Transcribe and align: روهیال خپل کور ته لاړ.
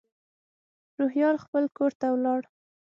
روهیال 0.99 1.35
خپل 1.43 1.63
کور 1.77 1.91
ته 1.99 2.07
لاړ. 2.25 2.41